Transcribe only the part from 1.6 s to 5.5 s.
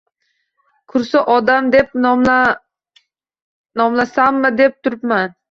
deb nomlasammi, deb turibman